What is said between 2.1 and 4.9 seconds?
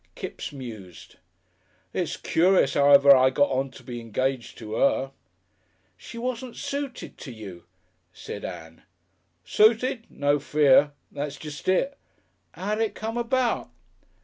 curious 'ow ever I got on to be engaged to